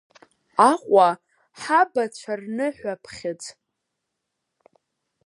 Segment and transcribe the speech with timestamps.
[0.71, 1.07] Аҟәа
[1.59, 3.43] ҳабацәа рныҳәаԥхьыӡ…